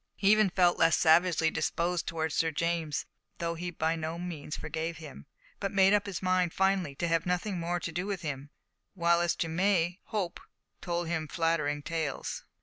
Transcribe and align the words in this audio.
He 0.15 0.31
even 0.31 0.49
felt 0.49 0.79
less 0.79 0.97
savagely 0.97 1.51
disposed 1.51 2.07
towards 2.07 2.33
Sir 2.33 2.49
James, 2.49 3.05
though 3.37 3.53
he 3.53 3.69
by 3.69 3.95
no 3.95 4.17
means 4.17 4.57
forgave 4.57 4.97
him, 4.97 5.27
but 5.59 5.71
made 5.71 5.93
up 5.93 6.07
his 6.07 6.23
mind 6.23 6.53
finally 6.53 6.95
to 6.95 7.07
have 7.07 7.27
nothing 7.27 7.59
more 7.59 7.79
to 7.79 7.91
do 7.91 8.07
with 8.07 8.23
him, 8.23 8.49
while 8.95 9.21
as 9.21 9.35
to 9.35 9.47
May 9.47 9.99
hope 10.05 10.39
told 10.81 11.07
him 11.07 11.27
flattering 11.27 11.83
tales. 11.83 12.45